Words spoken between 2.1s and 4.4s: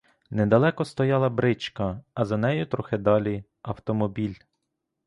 а за нею трохи далі— автомобіль.